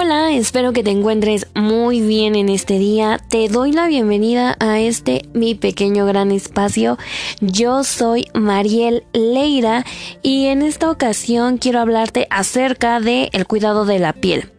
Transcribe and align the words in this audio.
Hola, 0.00 0.30
espero 0.30 0.72
que 0.72 0.84
te 0.84 0.92
encuentres 0.92 1.48
muy 1.56 2.00
bien 2.00 2.36
en 2.36 2.50
este 2.50 2.78
día. 2.78 3.18
Te 3.30 3.48
doy 3.48 3.72
la 3.72 3.88
bienvenida 3.88 4.54
a 4.60 4.78
este 4.78 5.28
mi 5.34 5.56
pequeño 5.56 6.06
gran 6.06 6.30
espacio. 6.30 6.98
Yo 7.40 7.82
soy 7.82 8.28
Mariel 8.32 9.02
Leira 9.12 9.84
y 10.22 10.46
en 10.46 10.62
esta 10.62 10.88
ocasión 10.88 11.58
quiero 11.58 11.80
hablarte 11.80 12.28
acerca 12.30 13.00
de 13.00 13.28
el 13.32 13.48
cuidado 13.48 13.86
de 13.86 13.98
la 13.98 14.12
piel. 14.12 14.52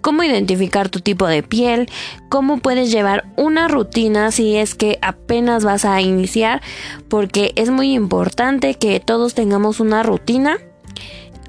Cómo 0.00 0.22
identificar 0.22 0.88
tu 0.88 1.00
tipo 1.00 1.26
de 1.26 1.42
piel, 1.42 1.90
cómo 2.30 2.60
puedes 2.60 2.90
llevar 2.90 3.26
una 3.36 3.68
rutina 3.68 4.30
si 4.30 4.56
es 4.56 4.74
que 4.74 4.98
apenas 5.02 5.62
vas 5.62 5.84
a 5.84 6.00
iniciar, 6.00 6.62
porque 7.08 7.52
es 7.56 7.68
muy 7.68 7.92
importante 7.92 8.76
que 8.76 8.98
todos 9.00 9.34
tengamos 9.34 9.78
una 9.78 10.02
rutina 10.02 10.56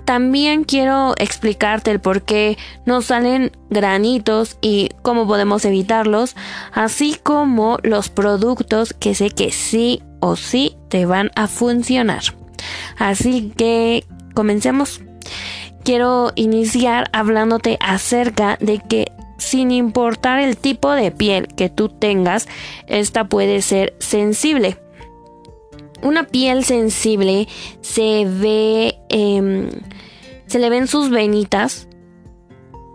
también 0.08 0.64
quiero 0.64 1.16
explicarte 1.18 1.92
el 1.92 2.00
por 2.00 2.22
qué 2.22 2.58
nos 2.86 3.08
salen 3.08 3.52
granitos 3.70 4.58
y 4.62 4.90
cómo 5.02 5.28
podemos 5.28 5.66
evitarlos, 5.66 6.38
así 6.72 7.18
como 7.22 7.78
los 7.84 8.08
productos 8.08 8.94
que 8.94 9.14
sé 9.16 9.32
que 9.32 9.52
sí 9.52 10.02
o 10.22 10.38
sí 10.38 10.78
te 10.88 11.06
van 11.06 11.30
a 11.36 11.48
funcionar. 11.48 12.22
Así 12.98 13.52
que 13.58 14.06
comencemos. 14.34 15.02
Quiero 15.84 16.32
iniciar 16.36 17.10
hablándote 17.12 17.78
acerca 17.82 18.58
de 18.62 18.80
que 18.80 19.12
sin 19.38 19.72
importar 19.72 20.40
el 20.40 20.56
tipo 20.56 20.94
de 20.94 21.12
piel 21.12 21.50
que 21.50 21.68
tú 21.68 21.90
tengas, 21.90 22.48
esta 22.88 23.26
puede 23.26 23.62
ser 23.62 23.94
sensible. 24.00 24.78
Una 26.02 26.28
piel 26.28 26.64
sensible 26.64 27.50
se 27.82 28.26
ve... 28.26 28.96
Em, 29.10 29.70
se 30.48 30.60
le 30.60 30.70
ven 30.70 30.88
sus 30.88 31.10
venitas 31.10 31.88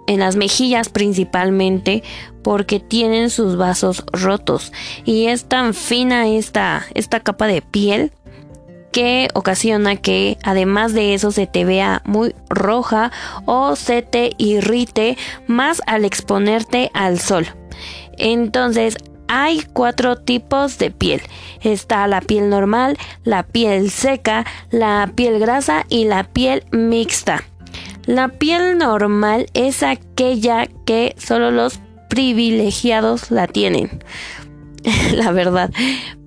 en 0.06 0.20
las 0.20 0.36
mejillas 0.36 0.88
principalmente 0.88 2.02
porque 2.42 2.80
tienen 2.80 3.30
sus 3.30 3.56
vasos 3.56 4.04
rotos 4.12 4.72
y 5.04 5.26
es 5.26 5.44
tan 5.44 5.74
fina 5.74 6.28
esta, 6.28 6.84
esta 6.94 7.20
capa 7.20 7.46
de 7.46 7.62
piel 7.62 8.12
que 8.90 9.28
ocasiona 9.34 9.96
que 9.96 10.38
además 10.42 10.92
de 10.92 11.14
eso 11.14 11.32
se 11.32 11.46
te 11.46 11.64
vea 11.64 12.02
muy 12.04 12.34
roja 12.50 13.10
o 13.46 13.74
se 13.74 14.02
te 14.02 14.32
irrite 14.36 15.16
más 15.46 15.80
al 15.86 16.04
exponerte 16.04 16.90
al 16.92 17.18
sol. 17.18 17.46
Entonces 18.18 18.96
hay 19.34 19.62
cuatro 19.72 20.16
tipos 20.16 20.76
de 20.76 20.90
piel. 20.90 21.22
Está 21.62 22.06
la 22.06 22.20
piel 22.20 22.50
normal, 22.50 22.98
la 23.24 23.44
piel 23.44 23.90
seca, 23.90 24.44
la 24.70 25.10
piel 25.14 25.38
grasa 25.38 25.86
y 25.88 26.04
la 26.04 26.24
piel 26.24 26.64
mixta. 26.70 27.42
La 28.04 28.28
piel 28.28 28.76
normal 28.76 29.46
es 29.54 29.82
aquella 29.82 30.68
que 30.84 31.16
solo 31.16 31.50
los 31.50 31.80
privilegiados 32.10 33.30
la 33.30 33.46
tienen. 33.46 34.04
la 35.14 35.32
verdad. 35.32 35.70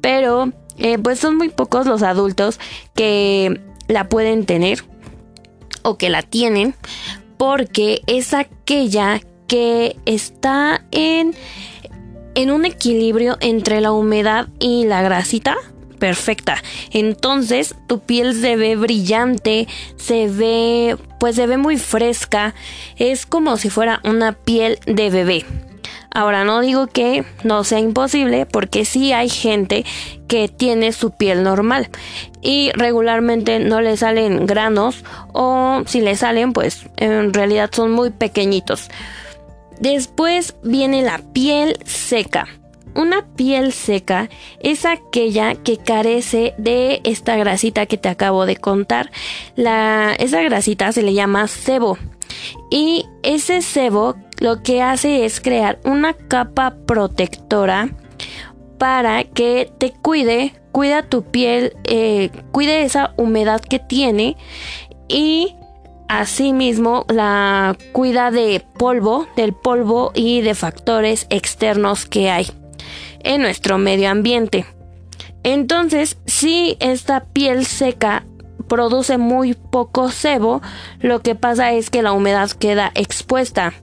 Pero 0.02 0.52
eh, 0.80 0.98
pues 0.98 1.20
son 1.20 1.38
muy 1.38 1.50
pocos 1.50 1.86
los 1.86 2.02
adultos 2.02 2.60
que 2.96 3.62
la 3.88 4.10
pueden 4.10 4.48
tener 4.48 4.84
o 5.84 6.00
que 6.00 6.10
la 6.10 6.24
tienen 6.24 6.74
porque 7.38 8.02
es 8.08 8.34
aquella 8.34 9.22
que 9.48 9.96
está 10.08 10.84
en 10.90 11.36
en 12.36 12.52
un 12.52 12.66
equilibrio 12.66 13.38
entre 13.40 13.82
la 13.82 13.92
humedad 13.92 14.48
y 14.60 14.86
la 14.86 15.02
grasita 15.02 15.58
perfecta. 15.96 16.62
Entonces 16.92 17.76
tu 17.88 18.00
piel 18.00 18.36
se 18.40 18.56
ve 18.58 18.76
brillante, 18.76 19.68
se 19.98 20.28
ve 20.28 20.98
pues 21.20 21.36
se 21.36 21.48
ve 21.48 21.58
muy 21.58 21.78
fresca, 21.78 22.54
es 22.98 23.26
como 23.26 23.58
si 23.58 23.70
fuera 23.70 24.02
una 24.04 24.34
piel 24.34 24.78
de 24.86 25.10
bebé. 25.10 25.46
Ahora 26.12 26.46
no 26.46 26.62
digo 26.62 26.88
que 26.88 27.26
no 27.44 27.66
sea 27.66 27.80
imposible 27.80 28.46
porque 28.46 28.86
sí 28.86 29.12
hay 29.12 29.28
gente 29.30 29.84
que 30.30 30.48
tiene 30.48 30.94
su 30.94 31.12
piel 31.12 31.44
normal 31.44 31.90
y 32.42 32.72
regularmente 32.74 33.60
no 33.60 33.82
le 33.82 33.98
salen 33.98 34.46
granos 34.46 35.04
o 35.34 35.84
si 35.88 36.00
le 36.00 36.16
salen 36.16 36.54
pues 36.54 36.86
en 36.96 37.34
realidad 37.34 37.70
son 37.74 37.92
muy 37.92 38.12
pequeñitos. 38.12 38.90
Después 39.80 40.56
viene 40.64 41.02
la 41.02 41.20
piel 41.34 41.78
seca. 41.86 42.48
Una 42.96 43.26
piel 43.36 43.74
seca 43.74 44.30
es 44.62 44.86
aquella 44.86 45.56
que 45.56 45.78
carece 45.78 46.54
de 46.58 47.02
esta 47.04 47.36
grasita 47.36 47.86
que 47.86 47.98
te 47.98 48.08
acabo 48.08 48.46
de 48.46 48.56
contar. 48.56 49.12
La, 49.56 50.16
esa 50.18 50.42
grasita 50.42 50.92
se 50.94 51.04
le 51.04 51.14
llama 51.14 51.48
sebo. 51.48 51.98
Y 52.72 53.06
ese 53.22 53.62
sebo 53.62 54.16
lo 54.40 54.64
que 54.64 54.82
hace 54.82 55.26
es 55.26 55.42
crear 55.42 55.80
una 55.84 56.14
capa 56.14 56.76
protectora 56.86 57.90
para 58.78 59.24
que 59.24 59.70
te 59.78 59.92
cuide, 59.92 60.54
cuida 60.72 61.04
tu 61.04 61.24
piel, 61.24 61.76
eh, 61.84 62.30
cuide 62.52 62.84
esa 62.84 63.14
humedad 63.18 63.62
que 63.62 63.80
tiene 63.80 64.38
y 65.08 65.56
Asimismo, 66.08 67.06
la 67.10 67.76
cuida 67.92 68.32
de 68.32 68.64
polvo, 68.78 69.28
del 69.36 69.54
polvo 69.54 70.12
y 70.14 70.42
de 70.42 70.54
factores 70.54 71.26
externos 71.30 72.06
que 72.06 72.30
hay 72.30 72.48
en 73.20 73.42
nuestro 73.42 73.78
medio 73.78 74.10
ambiente. 74.10 74.66
Entonces, 75.44 76.18
si 76.26 76.78
esta 76.80 77.26
piel 77.26 77.66
seca 77.66 78.26
produce 78.68 79.18
muy 79.18 79.54
poco 79.54 80.10
sebo, 80.10 80.62
lo 81.00 81.22
que 81.22 81.36
pasa 81.36 81.72
es 81.72 81.90
que 81.90 82.02
la 82.02 82.14
humedad 82.14 82.50
queda 82.52 82.92
expuesta, 82.96 83.74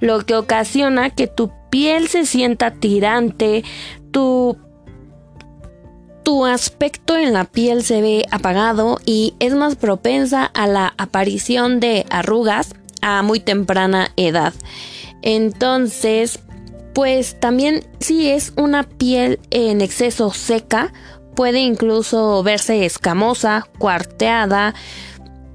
lo 0.00 0.24
que 0.24 0.34
ocasiona 0.34 1.10
que 1.10 1.26
tu 1.26 1.50
piel 1.70 2.08
se 2.08 2.26
sienta 2.26 2.72
tirante, 2.72 3.64
tu 4.10 4.58
tu 6.30 6.46
aspecto 6.46 7.16
en 7.16 7.32
la 7.32 7.42
piel 7.42 7.82
se 7.82 8.00
ve 8.00 8.24
apagado 8.30 9.00
y 9.04 9.34
es 9.40 9.52
más 9.52 9.74
propensa 9.74 10.44
a 10.44 10.68
la 10.68 10.94
aparición 10.96 11.80
de 11.80 12.06
arrugas 12.08 12.72
a 13.02 13.22
muy 13.22 13.40
temprana 13.40 14.12
edad. 14.16 14.54
Entonces, 15.22 16.38
pues 16.94 17.40
también 17.40 17.84
si 17.98 18.30
es 18.30 18.52
una 18.56 18.84
piel 18.84 19.40
en 19.50 19.80
exceso 19.80 20.30
seca, 20.30 20.92
puede 21.34 21.58
incluso 21.58 22.44
verse 22.44 22.84
escamosa, 22.86 23.66
cuarteada 23.80 24.76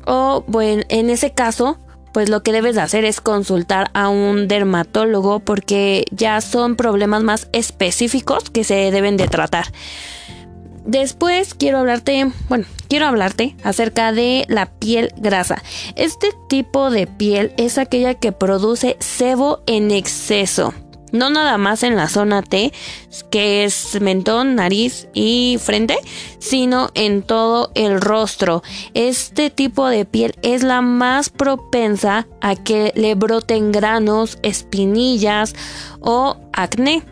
o 0.06 0.44
bueno, 0.46 0.84
en 0.90 1.09
ese 1.09 1.31
caso, 1.31 1.80
pues 2.14 2.28
lo 2.28 2.44
que 2.44 2.52
debes 2.52 2.75
de 2.75 2.81
hacer 2.81 3.06
es 3.06 3.22
consultar 3.22 3.91
a 3.94 4.09
un 4.09 4.50
dermatólogo 4.50 5.40
porque 5.40 6.03
ya 6.12 6.41
son 6.41 6.75
problemas 6.75 7.24
más 7.24 7.47
específicos 7.53 8.50
que 8.50 8.66
se 8.66 8.91
deben 8.91 9.16
de 9.16 9.30
tratar. 9.30 9.68
Después 10.85 11.56
quiero 11.56 11.79
hablarte, 11.79 12.31
bueno, 12.47 12.66
quiero 12.88 13.07
hablarte 13.07 13.56
acerca 13.63 14.12
de 14.12 14.46
la 14.47 14.68
piel 14.68 15.12
grasa. 15.18 15.62
Este 15.96 16.29
tipo 16.47 16.91
de 16.91 17.07
piel 17.07 17.53
es 17.57 17.79
aquella 17.79 18.13
que 18.13 18.31
produce 18.31 18.96
sebo 19.00 19.63
en 19.66 19.90
exceso. 19.90 20.73
No 21.12 21.29
nada 21.29 21.57
más 21.57 21.84
en 21.84 21.96
la 21.96 22.09
zona 22.09 22.41
T, 22.44 22.73
que 23.31 23.63
es 23.63 24.00
mentón, 24.01 24.56
nariz 24.56 25.07
y 25.13 25.57
frente, 25.62 25.97
sino 26.40 26.90
en 26.94 27.23
todo 27.23 27.72
el 27.73 28.02
rostro. 28.02 28.63
Este 28.94 29.50
tipo 29.50 29.88
de 29.88 30.06
piel 30.06 30.35
es 30.41 30.62
la 30.62 30.81
más 30.81 31.29
propensa 31.29 32.28
a 32.41 32.56
que 32.56 32.91
le 32.96 33.16
broten 33.16 33.72
granos, 33.72 34.40
espinillas 34.44 35.56
o 36.02 36.38
acné 36.52 37.03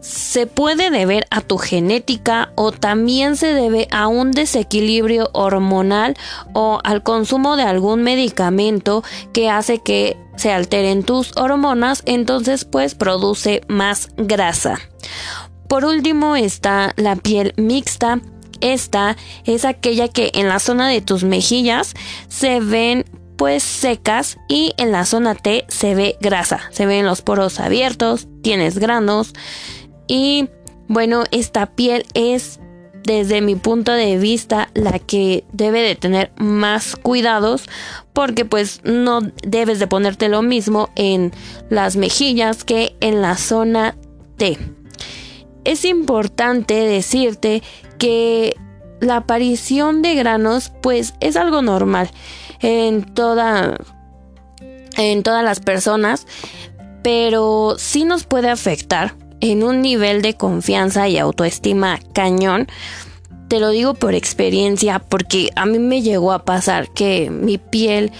se 0.00 0.46
puede 0.46 0.90
deber 0.90 1.26
a 1.30 1.40
tu 1.40 1.58
genética 1.58 2.52
o 2.54 2.72
también 2.72 3.36
se 3.36 3.54
debe 3.54 3.88
a 3.90 4.06
un 4.06 4.30
desequilibrio 4.32 5.30
hormonal 5.32 6.16
o 6.52 6.80
al 6.84 7.02
consumo 7.02 7.56
de 7.56 7.64
algún 7.64 8.02
medicamento 8.02 9.02
que 9.32 9.50
hace 9.50 9.78
que 9.78 10.16
se 10.36 10.52
alteren 10.52 11.02
tus 11.02 11.36
hormonas, 11.36 12.02
entonces 12.06 12.64
pues 12.64 12.94
produce 12.94 13.62
más 13.66 14.10
grasa. 14.16 14.78
Por 15.68 15.84
último 15.84 16.36
está 16.36 16.94
la 16.96 17.16
piel 17.16 17.52
mixta. 17.56 18.20
Esta 18.60 19.16
es 19.44 19.64
aquella 19.64 20.08
que 20.08 20.30
en 20.34 20.48
la 20.48 20.58
zona 20.58 20.88
de 20.88 21.00
tus 21.00 21.22
mejillas 21.22 21.94
se 22.28 22.58
ven 22.60 23.04
pues 23.36 23.62
secas 23.62 24.36
y 24.48 24.72
en 24.78 24.90
la 24.90 25.04
zona 25.04 25.36
T 25.36 25.64
se 25.68 25.94
ve 25.94 26.16
grasa, 26.20 26.62
se 26.72 26.86
ven 26.86 27.06
los 27.06 27.22
poros 27.22 27.60
abiertos, 27.60 28.26
tienes 28.42 28.78
granos, 28.78 29.32
y 30.08 30.48
bueno, 30.88 31.24
esta 31.30 31.66
piel 31.66 32.06
es 32.14 32.58
desde 33.04 33.40
mi 33.40 33.56
punto 33.56 33.92
de 33.92 34.18
vista 34.18 34.68
la 34.74 34.98
que 34.98 35.44
debe 35.52 35.80
de 35.80 35.94
tener 35.94 36.30
más 36.36 36.96
cuidados 36.96 37.68
porque 38.12 38.44
pues 38.44 38.80
no 38.84 39.20
debes 39.42 39.78
de 39.78 39.86
ponerte 39.86 40.28
lo 40.28 40.42
mismo 40.42 40.90
en 40.94 41.32
las 41.70 41.96
mejillas 41.96 42.64
que 42.64 42.96
en 43.00 43.22
la 43.22 43.36
zona 43.36 43.96
T. 44.36 44.58
Es 45.64 45.84
importante 45.84 46.74
decirte 46.74 47.62
que 47.98 48.56
la 49.00 49.16
aparición 49.16 50.02
de 50.02 50.14
granos 50.14 50.72
pues 50.82 51.14
es 51.20 51.36
algo 51.36 51.62
normal 51.62 52.10
en 52.60 53.04
toda 53.14 53.78
en 54.96 55.22
todas 55.22 55.44
las 55.44 55.60
personas, 55.60 56.26
pero 57.02 57.76
sí 57.78 58.04
nos 58.04 58.24
puede 58.24 58.50
afectar 58.50 59.14
en 59.40 59.62
un 59.62 59.82
nivel 59.82 60.22
de 60.22 60.34
confianza 60.34 61.08
y 61.08 61.18
autoestima 61.18 61.98
cañón. 62.12 62.66
Te 63.48 63.60
lo 63.60 63.70
digo 63.70 63.94
por 63.94 64.14
experiencia 64.14 64.98
porque 64.98 65.50
a 65.56 65.64
mí 65.64 65.78
me 65.78 66.02
llegó 66.02 66.32
a 66.32 66.44
pasar 66.44 66.90
que 66.90 67.30
mi 67.30 67.58
piel 67.58 68.12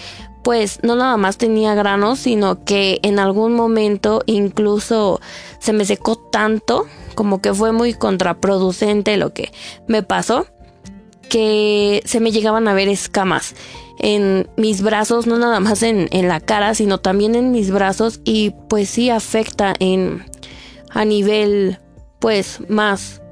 pues 0.42 0.80
no 0.82 0.96
nada 0.96 1.18
más 1.18 1.36
tenía 1.36 1.74
granos, 1.74 2.20
sino 2.20 2.64
que 2.64 3.00
en 3.02 3.18
algún 3.18 3.52
momento 3.52 4.22
incluso 4.24 5.20
se 5.58 5.74
me 5.74 5.84
secó 5.84 6.16
tanto, 6.16 6.86
como 7.14 7.42
que 7.42 7.52
fue 7.52 7.72
muy 7.72 7.92
contraproducente 7.92 9.18
lo 9.18 9.34
que 9.34 9.52
me 9.86 10.02
pasó, 10.02 10.46
que 11.28 12.00
se 12.06 12.20
me 12.20 12.30
llegaban 12.30 12.66
a 12.66 12.72
ver 12.72 12.88
escamas 12.88 13.54
en 13.98 14.48
mis 14.56 14.80
brazos, 14.80 15.26
no 15.26 15.38
nada 15.38 15.60
más 15.60 15.82
en, 15.82 16.08
en 16.12 16.28
la 16.28 16.40
cara, 16.40 16.74
sino 16.74 16.98
también 16.98 17.34
en 17.34 17.50
mis 17.50 17.70
brazos 17.70 18.20
y 18.24 18.54
pues 18.68 18.88
sí 18.88 19.10
afecta 19.10 19.74
en 19.80 20.24
a 20.98 21.04
nivel 21.04 21.78
pues 22.18 22.58
más 22.68 23.22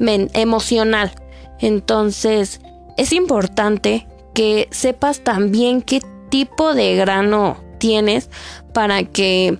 emocional. 0.00 1.12
Entonces 1.60 2.60
es 2.96 3.12
importante 3.12 4.08
que 4.34 4.66
sepas 4.72 5.20
también 5.20 5.82
qué 5.82 6.00
tipo 6.30 6.74
de 6.74 6.96
grano 6.96 7.58
tienes 7.78 8.28
para 8.74 9.04
que 9.04 9.56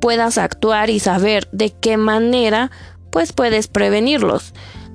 puedas 0.00 0.38
actuar 0.38 0.90
y 0.90 0.98
saber 0.98 1.48
de 1.52 1.70
qué 1.70 1.96
manera 1.96 2.72
pues 3.10 3.32
puedes 3.32 3.68
prevenirlos. 3.68 4.52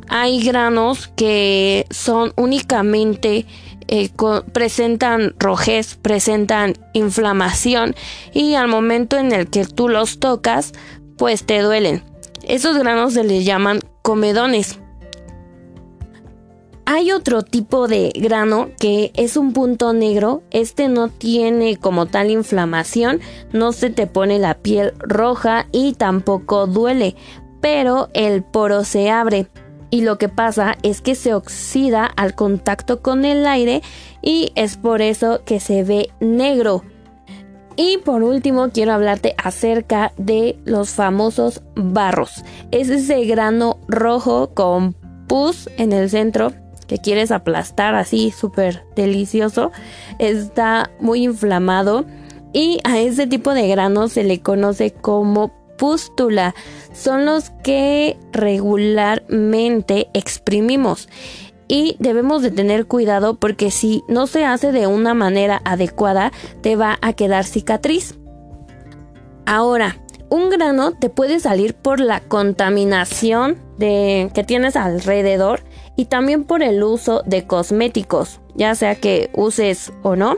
Hay 0.09 0.43
granos 0.43 1.07
que 1.15 1.85
son 1.89 2.33
únicamente 2.35 3.45
eh, 3.89 4.09
presentan 4.51 5.33
rojez, 5.39 5.95
presentan 5.95 6.73
inflamación 6.91 7.95
y 8.33 8.55
al 8.55 8.67
momento 8.67 9.17
en 9.17 9.31
el 9.31 9.49
que 9.49 9.63
tú 9.63 9.87
los 9.87 10.19
tocas 10.19 10.73
pues 11.17 11.45
te 11.45 11.61
duelen. 11.61 12.03
Esos 12.43 12.77
granos 12.77 13.13
se 13.13 13.23
les 13.23 13.45
llaman 13.45 13.79
comedones. 14.01 14.79
Hay 16.89 17.11
otro 17.11 17.41
tipo 17.41 17.89
de 17.89 18.13
grano 18.15 18.69
que 18.79 19.11
es 19.15 19.35
un 19.35 19.51
punto 19.51 19.91
negro. 19.91 20.43
Este 20.51 20.87
no 20.87 21.09
tiene 21.09 21.75
como 21.75 22.05
tal 22.05 22.31
inflamación, 22.31 23.19
no 23.51 23.73
se 23.73 23.89
te 23.89 24.07
pone 24.07 24.39
la 24.39 24.53
piel 24.53 24.93
roja 24.99 25.67
y 25.73 25.95
tampoco 25.95 26.65
duele, 26.65 27.17
pero 27.59 28.07
el 28.13 28.41
poro 28.41 28.85
se 28.85 29.09
abre. 29.09 29.49
Y 29.89 30.01
lo 30.01 30.17
que 30.17 30.29
pasa 30.29 30.77
es 30.81 31.01
que 31.01 31.15
se 31.15 31.33
oxida 31.33 32.05
al 32.05 32.35
contacto 32.35 33.01
con 33.01 33.25
el 33.25 33.45
aire 33.45 33.81
y 34.21 34.53
es 34.55 34.77
por 34.77 35.01
eso 35.01 35.41
que 35.43 35.59
se 35.59 35.83
ve 35.83 36.09
negro. 36.21 36.83
Y 37.77 37.99
por 37.99 38.23
último 38.23 38.71
quiero 38.73 38.93
hablarte 38.93 39.35
acerca 39.37 40.11
de 40.17 40.57
los 40.65 40.89
famosos 40.89 41.61
barros. 41.75 42.43
Es 42.71 42.89
ese 42.89 43.23
grano 43.25 43.79
rojo 43.87 44.49
con 44.55 44.93
pus 45.27 45.69
en 45.77 45.93
el 45.93 46.09
centro 46.09 46.53
que 46.87 46.97
quieres 46.97 47.31
aplastar 47.31 47.93
así 47.93 48.31
súper 48.31 48.83
delicioso. 48.95 49.71
Está 50.17 50.89
muy 50.99 51.23
inflamado 51.23 52.05
y 52.51 52.79
a 52.83 52.99
ese 52.99 53.27
tipo 53.27 53.53
de 53.53 53.67
grano 53.67 54.07
se 54.07 54.23
le 54.23 54.41
conoce 54.41 54.91
como 54.91 55.53
pústula. 55.77 56.55
Son 56.93 57.25
los 57.25 57.51
que 57.63 58.17
regularmente 58.31 60.09
exprimimos 60.13 61.07
y 61.67 61.95
debemos 61.99 62.41
de 62.41 62.51
tener 62.51 62.85
cuidado 62.85 63.35
porque 63.35 63.71
si 63.71 64.03
no 64.07 64.27
se 64.27 64.45
hace 64.45 64.71
de 64.71 64.87
una 64.87 65.13
manera 65.13 65.61
adecuada 65.65 66.31
te 66.61 66.75
va 66.75 66.97
a 67.01 67.13
quedar 67.13 67.45
cicatriz. 67.45 68.15
Ahora, 69.45 69.97
un 70.29 70.49
grano 70.49 70.91
te 70.91 71.09
puede 71.09 71.39
salir 71.39 71.73
por 71.73 71.99
la 71.99 72.19
contaminación 72.19 73.57
de, 73.77 74.29
que 74.33 74.43
tienes 74.43 74.75
alrededor 74.75 75.61
y 75.95 76.05
también 76.05 76.43
por 76.43 76.63
el 76.63 76.83
uso 76.83 77.23
de 77.25 77.47
cosméticos, 77.47 78.41
ya 78.55 78.75
sea 78.75 78.95
que 78.95 79.29
uses 79.33 79.93
o 80.03 80.15
no. 80.15 80.35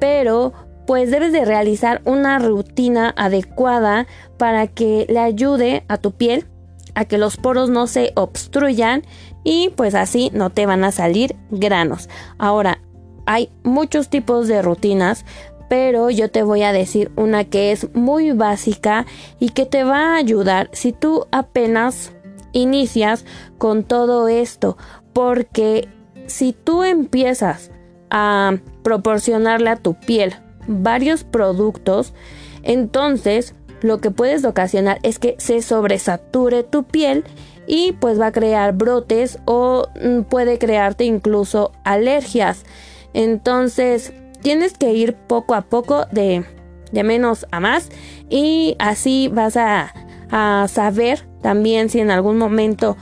Pero 0.00 0.52
pues 0.86 1.12
debes 1.12 1.32
de 1.32 1.44
realizar 1.44 2.02
una 2.04 2.40
rutina 2.40 3.14
adecuada 3.16 4.08
para 4.36 4.66
que 4.66 5.06
le 5.08 5.20
ayude 5.20 5.84
a 5.86 5.96
tu 5.96 6.10
piel 6.10 6.46
a 6.94 7.04
que 7.04 7.18
los 7.18 7.36
poros 7.36 7.70
no 7.70 7.86
se 7.86 8.12
obstruyan 8.16 9.02
y 9.44 9.70
pues 9.70 9.94
así 9.94 10.30
no 10.32 10.50
te 10.50 10.66
van 10.66 10.84
a 10.84 10.92
salir 10.92 11.36
granos. 11.50 12.08
Ahora, 12.38 12.78
hay 13.26 13.50
muchos 13.62 14.08
tipos 14.08 14.48
de 14.48 14.62
rutinas, 14.62 15.24
pero 15.68 16.10
yo 16.10 16.30
te 16.30 16.42
voy 16.42 16.62
a 16.62 16.72
decir 16.72 17.10
una 17.16 17.44
que 17.44 17.72
es 17.72 17.94
muy 17.94 18.32
básica 18.32 19.06
y 19.38 19.50
que 19.50 19.64
te 19.64 19.84
va 19.84 20.14
a 20.14 20.16
ayudar 20.16 20.68
si 20.72 20.92
tú 20.92 21.26
apenas 21.30 22.12
inicias 22.52 23.24
con 23.58 23.84
todo 23.84 24.28
esto, 24.28 24.76
porque 25.12 25.88
si 26.26 26.52
tú 26.52 26.84
empiezas 26.84 27.70
a 28.10 28.58
proporcionarle 28.82 29.70
a 29.70 29.76
tu 29.76 29.94
piel 29.94 30.34
varios 30.66 31.24
productos, 31.24 32.12
entonces 32.62 33.54
lo 33.80 33.98
que 33.98 34.10
puedes 34.10 34.44
ocasionar 34.44 34.98
es 35.02 35.18
que 35.18 35.34
se 35.38 35.62
sobresature 35.62 36.62
tu 36.62 36.84
piel 36.84 37.24
y 37.66 37.92
pues 37.92 38.20
va 38.20 38.26
a 38.28 38.32
crear 38.32 38.72
brotes 38.72 39.38
o 39.44 39.88
mm, 40.02 40.22
puede 40.22 40.58
crearte 40.58 41.04
incluso 41.04 41.72
alergias. 41.84 42.64
Entonces 43.14 44.12
tienes 44.42 44.76
que 44.76 44.92
ir 44.92 45.14
poco 45.14 45.54
a 45.54 45.62
poco 45.62 46.06
de, 46.10 46.44
de 46.90 47.02
menos 47.02 47.46
a 47.50 47.60
más 47.60 47.90
y 48.28 48.76
así 48.78 49.28
vas 49.32 49.56
a, 49.56 49.92
a 50.30 50.66
saber 50.68 51.26
también 51.42 51.88
si 51.88 52.00
en 52.00 52.10
algún 52.10 52.38
momento 52.38 52.96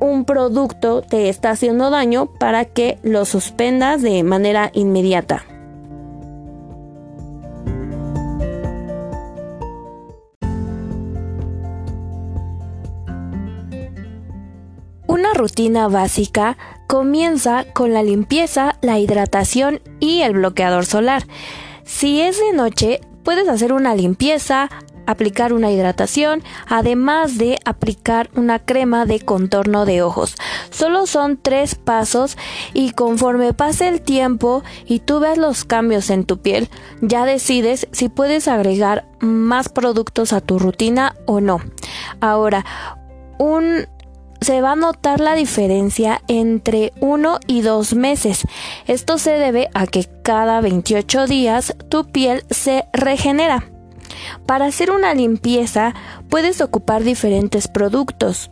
un 0.00 0.24
producto 0.24 1.00
te 1.02 1.28
está 1.28 1.50
haciendo 1.50 1.90
daño 1.90 2.26
para 2.26 2.64
que 2.64 2.98
lo 3.02 3.24
suspendas 3.24 4.02
de 4.02 4.24
manera 4.24 4.70
inmediata. 4.74 5.44
Rutina 15.42 15.88
básica 15.88 16.56
comienza 16.86 17.64
con 17.72 17.92
la 17.92 18.04
limpieza, 18.04 18.76
la 18.80 19.00
hidratación 19.00 19.80
y 19.98 20.20
el 20.20 20.34
bloqueador 20.34 20.86
solar. 20.86 21.26
Si 21.84 22.20
es 22.20 22.38
de 22.38 22.52
noche, 22.52 23.00
puedes 23.24 23.48
hacer 23.48 23.72
una 23.72 23.96
limpieza, 23.96 24.70
aplicar 25.04 25.52
una 25.52 25.72
hidratación, 25.72 26.44
además 26.68 27.38
de 27.38 27.58
aplicar 27.64 28.30
una 28.36 28.60
crema 28.60 29.04
de 29.04 29.18
contorno 29.18 29.84
de 29.84 30.02
ojos. 30.02 30.36
Solo 30.70 31.08
son 31.08 31.40
tres 31.42 31.74
pasos 31.74 32.38
y 32.72 32.92
conforme 32.92 33.52
pase 33.52 33.88
el 33.88 34.00
tiempo 34.00 34.62
y 34.86 35.00
tú 35.00 35.18
ves 35.18 35.38
los 35.38 35.64
cambios 35.64 36.08
en 36.08 36.24
tu 36.24 36.38
piel, 36.38 36.68
ya 37.00 37.24
decides 37.24 37.88
si 37.90 38.08
puedes 38.10 38.46
agregar 38.46 39.08
más 39.18 39.68
productos 39.68 40.32
a 40.32 40.40
tu 40.40 40.60
rutina 40.60 41.16
o 41.26 41.40
no. 41.40 41.60
Ahora, 42.20 42.64
un 43.38 43.88
se 44.42 44.60
va 44.60 44.72
a 44.72 44.76
notar 44.76 45.20
la 45.20 45.34
diferencia 45.34 46.20
entre 46.28 46.92
1 47.00 47.38
y 47.46 47.62
2 47.62 47.94
meses. 47.94 48.42
Esto 48.86 49.18
se 49.18 49.32
debe 49.32 49.68
a 49.74 49.86
que 49.86 50.08
cada 50.22 50.60
28 50.60 51.26
días 51.26 51.74
tu 51.88 52.04
piel 52.10 52.44
se 52.50 52.84
regenera. 52.92 53.70
Para 54.46 54.66
hacer 54.66 54.90
una 54.90 55.14
limpieza 55.14 55.94
puedes 56.28 56.60
ocupar 56.60 57.02
diferentes 57.02 57.68
productos. 57.68 58.50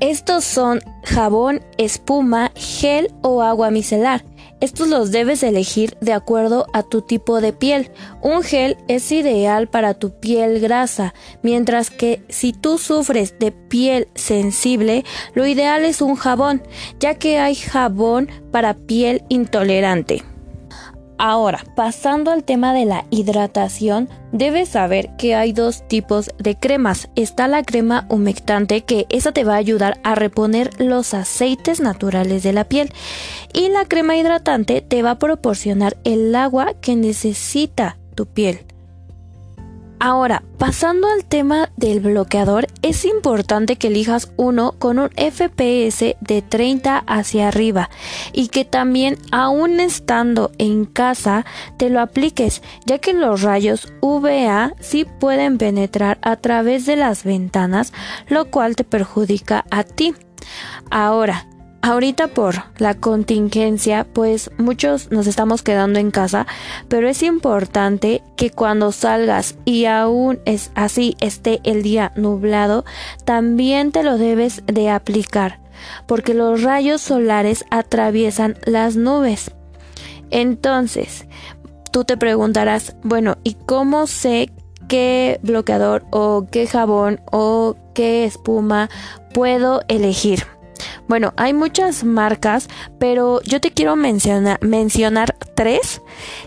Estos 0.00 0.44
son 0.44 0.80
jabón, 1.04 1.60
espuma, 1.78 2.50
gel 2.56 3.12
o 3.22 3.42
agua 3.42 3.70
micelar. 3.70 4.24
Estos 4.60 4.88
los 4.88 5.10
debes 5.10 5.42
elegir 5.42 5.96
de 6.00 6.12
acuerdo 6.12 6.66
a 6.72 6.82
tu 6.82 7.02
tipo 7.02 7.40
de 7.40 7.52
piel. 7.52 7.90
Un 8.22 8.42
gel 8.42 8.76
es 8.88 9.10
ideal 9.12 9.68
para 9.68 9.94
tu 9.94 10.18
piel 10.18 10.60
grasa, 10.60 11.14
mientras 11.42 11.90
que 11.90 12.22
si 12.28 12.52
tú 12.52 12.78
sufres 12.78 13.38
de 13.38 13.52
piel 13.52 14.08
sensible, 14.14 15.04
lo 15.34 15.46
ideal 15.46 15.84
es 15.84 16.00
un 16.00 16.16
jabón, 16.16 16.62
ya 17.00 17.14
que 17.16 17.38
hay 17.38 17.54
jabón 17.54 18.28
para 18.50 18.74
piel 18.74 19.22
intolerante. 19.28 20.22
Ahora, 21.16 21.64
pasando 21.76 22.32
al 22.32 22.42
tema 22.42 22.72
de 22.72 22.86
la 22.86 23.04
hidratación, 23.10 24.08
debes 24.32 24.70
saber 24.70 25.10
que 25.16 25.34
hay 25.36 25.52
dos 25.52 25.86
tipos 25.86 26.30
de 26.38 26.56
cremas. 26.56 27.08
Está 27.14 27.46
la 27.46 27.62
crema 27.62 28.06
humectante, 28.08 28.82
que 28.82 29.06
esa 29.10 29.30
te 29.32 29.44
va 29.44 29.54
a 29.54 29.58
ayudar 29.58 30.00
a 30.02 30.16
reponer 30.16 30.70
los 30.80 31.14
aceites 31.14 31.80
naturales 31.80 32.42
de 32.42 32.52
la 32.52 32.64
piel. 32.64 32.92
Y 33.52 33.68
la 33.68 33.84
crema 33.84 34.16
hidratante 34.16 34.80
te 34.80 35.02
va 35.02 35.12
a 35.12 35.18
proporcionar 35.18 35.96
el 36.02 36.34
agua 36.34 36.74
que 36.80 36.96
necesita 36.96 37.96
tu 38.16 38.26
piel. 38.26 38.66
Ahora, 40.06 40.42
pasando 40.58 41.08
al 41.08 41.24
tema 41.24 41.70
del 41.78 42.00
bloqueador, 42.00 42.66
es 42.82 43.06
importante 43.06 43.76
que 43.76 43.86
elijas 43.86 44.30
uno 44.36 44.72
con 44.78 44.98
un 44.98 45.08
FPS 45.08 46.14
de 46.20 46.42
30 46.46 46.98
hacia 47.06 47.48
arriba 47.48 47.88
y 48.34 48.48
que 48.48 48.66
también 48.66 49.16
aún 49.32 49.80
estando 49.80 50.52
en 50.58 50.84
casa 50.84 51.46
te 51.78 51.88
lo 51.88 52.02
apliques, 52.02 52.60
ya 52.84 52.98
que 52.98 53.14
los 53.14 53.40
rayos 53.40 53.94
UVA 54.02 54.74
sí 54.78 55.06
pueden 55.06 55.56
penetrar 55.56 56.18
a 56.20 56.36
través 56.36 56.84
de 56.84 56.96
las 56.96 57.24
ventanas, 57.24 57.94
lo 58.28 58.50
cual 58.50 58.76
te 58.76 58.84
perjudica 58.84 59.64
a 59.70 59.84
ti. 59.84 60.12
Ahora, 60.90 61.46
Ahorita 61.86 62.28
por 62.28 62.54
la 62.78 62.94
contingencia, 62.94 64.06
pues 64.10 64.50
muchos 64.56 65.10
nos 65.10 65.26
estamos 65.26 65.62
quedando 65.62 65.98
en 65.98 66.10
casa, 66.10 66.46
pero 66.88 67.10
es 67.10 67.22
importante 67.22 68.22
que 68.36 68.48
cuando 68.48 68.90
salgas 68.90 69.56
y 69.66 69.84
aún 69.84 70.40
es 70.46 70.70
así 70.74 71.14
esté 71.20 71.60
el 71.62 71.82
día 71.82 72.10
nublado, 72.16 72.86
también 73.26 73.92
te 73.92 74.02
lo 74.02 74.16
debes 74.16 74.62
de 74.64 74.88
aplicar, 74.88 75.60
porque 76.06 76.32
los 76.32 76.62
rayos 76.62 77.02
solares 77.02 77.66
atraviesan 77.70 78.56
las 78.64 78.96
nubes. 78.96 79.50
Entonces, 80.30 81.26
tú 81.92 82.04
te 82.04 82.16
preguntarás, 82.16 82.96
bueno, 83.02 83.36
¿y 83.44 83.58
cómo 83.66 84.06
sé 84.06 84.50
qué 84.88 85.38
bloqueador 85.42 86.06
o 86.12 86.46
qué 86.50 86.66
jabón 86.66 87.20
o 87.30 87.76
qué 87.92 88.24
espuma 88.24 88.88
puedo 89.34 89.82
elegir? 89.88 90.53
Bueno, 91.08 91.32
hay 91.36 91.52
muchas 91.52 92.04
marcas, 92.04 92.68
pero 92.98 93.42
yo 93.42 93.60
te 93.60 93.70
quiero 93.70 93.96
mencionar, 93.96 95.36
tres 95.54 96.02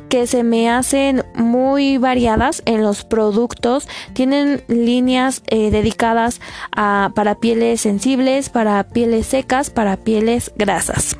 que 0.10 0.27
se 0.27 0.43
me 0.43 0.69
hacen 0.69 1.24
muy 1.36 1.98
variadas 1.98 2.62
en 2.65 2.81
los 2.81 3.03
productos. 3.03 3.88
Tienen 4.13 4.63
líneas 4.67 5.43
eh, 5.48 5.72
dedicadas 5.72 6.41
para 6.72 7.36
pieles 7.39 7.81
sensibles, 7.81 8.50
para 8.50 8.84
pieles 8.84 9.27
secas, 9.27 9.69
para 9.69 9.98
pieles 9.98 10.51
grasas. 10.55 11.17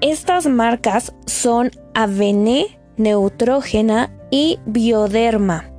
Estas 0.00 0.46
marcas 0.46 1.14
son 1.26 1.70
Avene, 1.94 2.78
Neutrógena 2.96 4.10
y 4.30 4.58
Bioderma. 4.66 5.73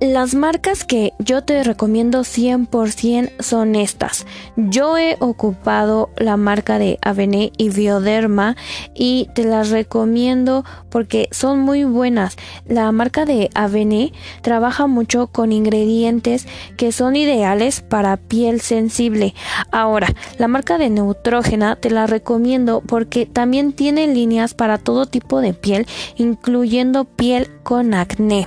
Las 0.00 0.36
marcas 0.36 0.84
que 0.84 1.12
yo 1.18 1.42
te 1.42 1.64
recomiendo 1.64 2.20
100% 2.20 3.32
son 3.40 3.74
estas. 3.74 4.26
Yo 4.54 4.96
he 4.96 5.16
ocupado 5.18 6.10
la 6.16 6.36
marca 6.36 6.78
de 6.78 7.00
Avene 7.02 7.50
y 7.58 7.70
Bioderma 7.70 8.54
y 8.94 9.28
te 9.34 9.42
las 9.42 9.70
recomiendo 9.70 10.64
porque 10.88 11.26
son 11.32 11.58
muy 11.58 11.82
buenas. 11.82 12.36
La 12.64 12.92
marca 12.92 13.24
de 13.24 13.50
Avene 13.54 14.12
trabaja 14.40 14.86
mucho 14.86 15.26
con 15.26 15.50
ingredientes 15.50 16.46
que 16.76 16.92
son 16.92 17.16
ideales 17.16 17.80
para 17.80 18.18
piel 18.18 18.60
sensible. 18.60 19.34
Ahora, 19.72 20.14
la 20.38 20.46
marca 20.46 20.78
de 20.78 20.90
Neutrógena 20.90 21.74
te 21.74 21.90
la 21.90 22.06
recomiendo 22.06 22.84
porque 22.86 23.26
también 23.26 23.72
tiene 23.72 24.06
líneas 24.06 24.54
para 24.54 24.78
todo 24.78 25.06
tipo 25.06 25.40
de 25.40 25.54
piel, 25.54 25.88
incluyendo 26.16 27.04
piel 27.04 27.48
con 27.64 27.94
acné. 27.94 28.46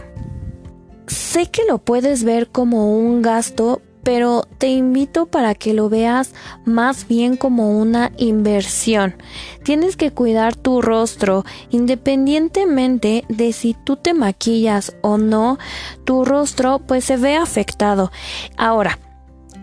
Sé 1.11 1.47
que 1.47 1.65
lo 1.65 1.77
puedes 1.77 2.23
ver 2.23 2.47
como 2.47 2.97
un 2.97 3.21
gasto, 3.21 3.81
pero 4.01 4.47
te 4.59 4.69
invito 4.69 5.25
para 5.25 5.55
que 5.55 5.73
lo 5.73 5.89
veas 5.89 6.33
más 6.63 7.05
bien 7.05 7.35
como 7.35 7.77
una 7.77 8.13
inversión. 8.15 9.15
Tienes 9.63 9.97
que 9.97 10.11
cuidar 10.11 10.55
tu 10.55 10.81
rostro 10.81 11.43
independientemente 11.69 13.25
de 13.27 13.51
si 13.51 13.73
tú 13.73 13.97
te 13.97 14.13
maquillas 14.13 14.95
o 15.01 15.17
no, 15.17 15.59
tu 16.05 16.23
rostro 16.23 16.79
pues 16.79 17.03
se 17.03 17.17
ve 17.17 17.35
afectado. 17.35 18.09
Ahora, 18.55 18.97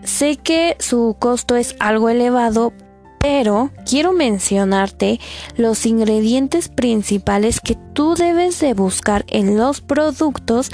sé 0.03 0.37
que 0.37 0.77
su 0.77 1.15
costo 1.17 1.55
es 1.55 1.75
algo 1.79 2.09
elevado, 2.09 2.73
pero 3.19 3.71
quiero 3.89 4.13
mencionarte 4.13 5.19
los 5.57 5.87
ingredientes 5.87 6.69
principales 6.69 7.59
que 7.59 7.75
tú 7.93 8.13
debes 8.13 8.59
de 8.59 8.75
buscar 8.75 9.25
en 9.27 9.57
los 9.57 9.81
productos 9.81 10.69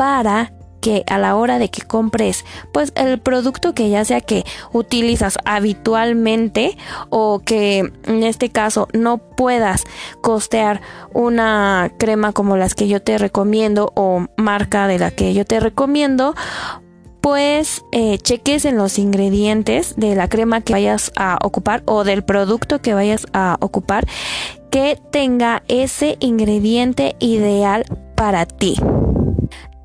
para 0.00 0.50
que 0.80 1.04
a 1.08 1.18
la 1.18 1.36
hora 1.36 1.58
de 1.58 1.68
que 1.68 1.82
compres 1.82 2.46
pues 2.72 2.90
el 2.94 3.18
producto 3.18 3.74
que 3.74 3.90
ya 3.90 4.02
sea 4.06 4.22
que 4.22 4.46
utilizas 4.72 5.36
habitualmente 5.44 6.78
o 7.10 7.40
que 7.40 7.80
en 8.06 8.22
este 8.22 8.48
caso 8.48 8.88
no 8.94 9.18
puedas 9.18 9.84
costear 10.22 10.80
una 11.12 11.92
crema 11.98 12.32
como 12.32 12.56
las 12.56 12.74
que 12.74 12.88
yo 12.88 13.02
te 13.02 13.18
recomiendo 13.18 13.92
o 13.94 14.24
marca 14.38 14.86
de 14.86 14.98
la 14.98 15.10
que 15.10 15.34
yo 15.34 15.44
te 15.44 15.60
recomiendo 15.60 16.34
pues 17.20 17.84
eh, 17.92 18.16
cheques 18.16 18.64
en 18.64 18.78
los 18.78 18.98
ingredientes 18.98 19.96
de 19.98 20.14
la 20.14 20.30
crema 20.30 20.62
que 20.62 20.72
vayas 20.72 21.12
a 21.14 21.36
ocupar 21.44 21.82
o 21.84 22.04
del 22.04 22.24
producto 22.24 22.80
que 22.80 22.94
vayas 22.94 23.26
a 23.34 23.58
ocupar 23.60 24.06
que 24.70 24.98
tenga 25.10 25.62
ese 25.68 26.16
ingrediente 26.20 27.16
ideal 27.18 27.84
para 28.14 28.46
ti. 28.46 28.76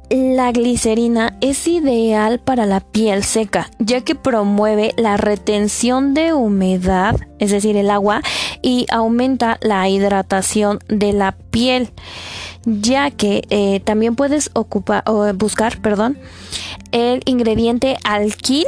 La 0.10 0.52
glicerina 0.52 1.36
es 1.42 1.68
ideal 1.68 2.40
para 2.40 2.68
la 2.68 2.80
piel 2.80 3.24
seca, 3.24 3.72
ya 3.80 4.02
que 4.02 4.14
promueve 4.14 4.94
la 4.98 5.18
retención 5.18 6.14
de 6.14 6.34
humedad, 6.34 7.16
es 7.40 7.50
decir, 7.50 7.76
el 7.76 7.90
agua, 7.90 8.22
y 8.62 8.86
aumenta 8.92 9.58
la 9.62 9.90
hidratación 9.90 10.80
de 10.88 11.12
la 11.12 11.32
piel, 11.50 11.90
ya 12.66 13.10
que 13.10 13.46
eh, 13.50 13.80
también 13.80 14.16
puedes 14.16 14.52
buscar, 15.36 15.82
perdón, 15.82 16.20
el 16.92 17.22
ingrediente 17.26 17.98
alquil 18.04 18.66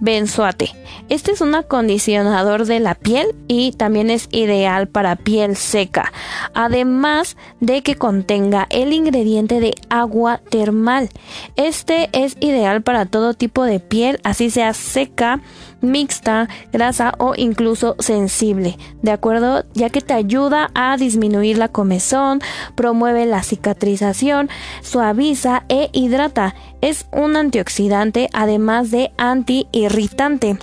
benzoate. 0.00 0.70
Este 1.08 1.32
es 1.32 1.40
un 1.40 1.54
acondicionador 1.54 2.66
de 2.66 2.80
la 2.80 2.94
piel 2.94 3.34
y 3.46 3.72
también 3.72 4.10
es 4.10 4.28
ideal 4.30 4.88
para 4.88 5.16
piel 5.16 5.56
seca, 5.56 6.12
además 6.54 7.36
de 7.60 7.82
que 7.82 7.96
contenga 7.96 8.66
el 8.70 8.92
ingrediente 8.92 9.60
de 9.60 9.74
agua 9.88 10.40
termal. 10.50 11.08
Este 11.56 12.08
es 12.12 12.36
ideal 12.40 12.82
para 12.82 13.06
todo 13.06 13.34
tipo 13.34 13.64
de 13.64 13.80
piel, 13.80 14.20
así 14.24 14.50
sea 14.50 14.74
seca, 14.74 15.40
mixta, 15.80 16.48
grasa 16.72 17.12
o 17.18 17.34
incluso 17.36 17.96
sensible, 17.98 18.78
¿de 19.02 19.10
acuerdo? 19.10 19.64
Ya 19.74 19.90
que 19.90 20.00
te 20.00 20.14
ayuda 20.14 20.70
a 20.74 20.96
disminuir 20.96 21.58
la 21.58 21.68
comezón, 21.68 22.40
promueve 22.74 23.26
la 23.26 23.42
cicatrización, 23.42 24.48
suaviza 24.82 25.64
e 25.68 25.90
hidrata. 25.92 26.54
Es 26.80 27.06
un 27.12 27.36
antioxidante 27.36 28.28
además 28.32 28.90
de 28.90 29.12
antiirritante 29.16 30.58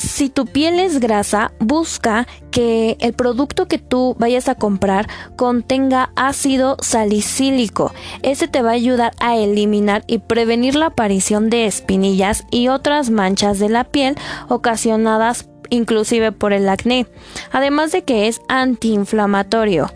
si 0.00 0.30
tu 0.30 0.46
piel 0.46 0.80
es 0.80 0.98
grasa, 0.98 1.52
busca 1.60 2.26
que 2.50 2.96
el 3.00 3.12
producto 3.12 3.68
que 3.68 3.76
tú 3.76 4.16
vayas 4.18 4.48
a 4.48 4.54
comprar 4.54 5.06
contenga 5.36 6.10
ácido 6.16 6.78
salicílico. 6.80 7.92
Este 8.22 8.48
te 8.48 8.62
va 8.62 8.70
a 8.70 8.74
ayudar 8.74 9.12
a 9.20 9.36
eliminar 9.36 10.02
y 10.06 10.18
prevenir 10.18 10.74
la 10.74 10.86
aparición 10.86 11.50
de 11.50 11.66
espinillas 11.66 12.44
y 12.50 12.68
otras 12.68 13.10
manchas 13.10 13.58
de 13.58 13.68
la 13.68 13.84
piel 13.84 14.16
ocasionadas 14.48 15.50
inclusive 15.68 16.32
por 16.32 16.54
el 16.54 16.68
acné. 16.68 17.06
Además 17.52 17.92
de 17.92 18.02
que 18.02 18.26
es 18.26 18.40
antiinflamatorio. 18.48 19.92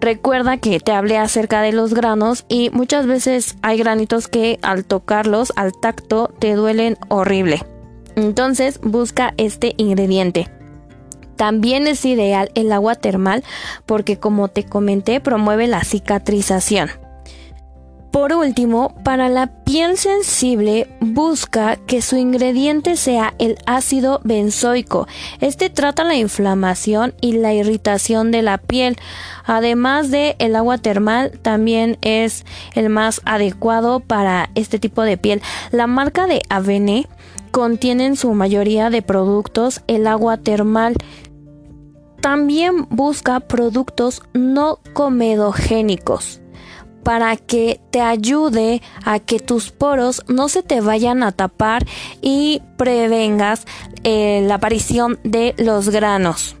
Recuerda 0.00 0.56
que 0.56 0.80
te 0.80 0.90
hablé 0.90 1.16
acerca 1.16 1.62
de 1.62 1.70
los 1.70 1.94
granos 1.94 2.44
y 2.48 2.70
muchas 2.70 3.06
veces 3.06 3.56
hay 3.62 3.78
granitos 3.78 4.26
que 4.26 4.58
al 4.62 4.84
tocarlos 4.84 5.52
al 5.54 5.72
tacto 5.80 6.34
te 6.40 6.54
duelen 6.54 6.98
horrible. 7.08 7.64
Entonces 8.16 8.80
busca 8.82 9.34
este 9.36 9.74
ingrediente. 9.76 10.48
También 11.36 11.86
es 11.86 12.04
ideal 12.04 12.50
el 12.54 12.72
agua 12.72 12.94
termal 12.94 13.42
porque 13.86 14.18
como 14.18 14.48
te 14.48 14.64
comenté 14.64 15.20
promueve 15.20 15.66
la 15.66 15.82
cicatrización. 15.82 16.90
Por 18.14 18.32
último, 18.32 18.94
para 19.02 19.28
la 19.28 19.48
piel 19.64 19.98
sensible, 19.98 20.86
busca 21.00 21.74
que 21.74 22.00
su 22.00 22.16
ingrediente 22.16 22.94
sea 22.94 23.34
el 23.40 23.58
ácido 23.66 24.20
benzoico. 24.22 25.08
Este 25.40 25.68
trata 25.68 26.04
la 26.04 26.14
inflamación 26.14 27.12
y 27.20 27.32
la 27.32 27.54
irritación 27.54 28.30
de 28.30 28.42
la 28.42 28.58
piel. 28.58 28.96
Además 29.44 30.12
de 30.12 30.36
el 30.38 30.54
agua 30.54 30.78
termal, 30.78 31.32
también 31.42 31.98
es 32.02 32.44
el 32.74 32.88
más 32.88 33.20
adecuado 33.24 33.98
para 33.98 34.48
este 34.54 34.78
tipo 34.78 35.02
de 35.02 35.16
piel. 35.16 35.42
La 35.72 35.88
marca 35.88 36.28
de 36.28 36.40
Avene 36.48 37.08
contiene 37.54 38.06
en 38.06 38.16
su 38.16 38.34
mayoría 38.34 38.90
de 38.90 39.00
productos 39.00 39.82
el 39.86 40.08
agua 40.08 40.38
termal. 40.38 40.96
También 42.20 42.88
busca 42.90 43.38
productos 43.38 44.22
no 44.32 44.80
comedogénicos 44.92 46.40
para 47.04 47.36
que 47.36 47.80
te 47.92 48.00
ayude 48.00 48.82
a 49.04 49.20
que 49.20 49.38
tus 49.38 49.70
poros 49.70 50.22
no 50.26 50.48
se 50.48 50.64
te 50.64 50.80
vayan 50.80 51.22
a 51.22 51.30
tapar 51.30 51.86
y 52.20 52.60
prevengas 52.76 53.66
eh, 54.02 54.42
la 54.48 54.56
aparición 54.56 55.20
de 55.22 55.54
los 55.56 55.90
granos. 55.90 56.56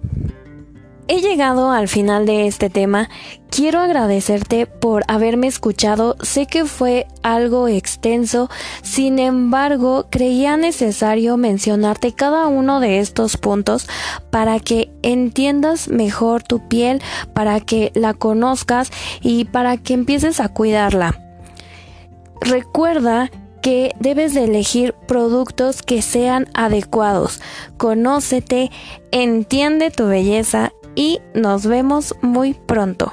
He 1.06 1.20
llegado 1.20 1.70
al 1.70 1.86
final 1.86 2.24
de 2.24 2.46
este 2.46 2.70
tema. 2.70 3.10
Quiero 3.50 3.80
agradecerte 3.80 4.64
por 4.64 5.04
haberme 5.06 5.48
escuchado. 5.48 6.16
Sé 6.22 6.46
que 6.46 6.64
fue 6.64 7.06
algo 7.22 7.68
extenso, 7.68 8.48
sin 8.82 9.18
embargo, 9.18 10.06
creía 10.08 10.56
necesario 10.56 11.36
mencionarte 11.36 12.14
cada 12.14 12.46
uno 12.46 12.80
de 12.80 13.00
estos 13.00 13.36
puntos 13.36 13.86
para 14.30 14.58
que 14.60 14.90
entiendas 15.02 15.88
mejor 15.88 16.42
tu 16.42 16.66
piel, 16.68 17.02
para 17.34 17.60
que 17.60 17.92
la 17.94 18.14
conozcas 18.14 18.90
y 19.20 19.44
para 19.44 19.76
que 19.76 19.92
empieces 19.92 20.40
a 20.40 20.48
cuidarla. 20.48 21.20
Recuerda 22.40 23.30
que 23.60 23.94
debes 23.98 24.32
de 24.32 24.44
elegir 24.44 24.94
productos 25.06 25.82
que 25.82 26.00
sean 26.00 26.48
adecuados. 26.54 27.40
Conócete, 27.76 28.70
entiende 29.10 29.90
tu 29.90 30.06
belleza 30.06 30.72
y 30.94 31.20
nos 31.34 31.66
vemos 31.66 32.14
muy 32.22 32.54
pronto. 32.54 33.12